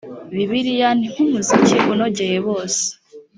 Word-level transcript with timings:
bibiliya 0.35 0.89
ni 0.97 1.07
nk’umuzika 1.11 1.77
unogeye 1.93 2.37
bose 2.47 2.83